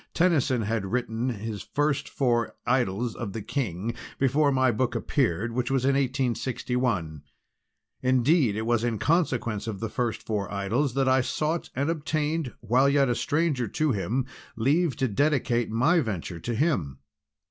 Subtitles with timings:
[0.15, 5.69] Tennyson had written his first four 'Idylls of the King' before my book appeared, which
[5.69, 7.21] was in 1861.
[8.01, 12.51] Indeed, it was in consequence of the first four Idylls that I sought and obtained,
[12.61, 14.25] while yet a stranger to him,
[14.55, 16.97] leave to dedicate my venture to him.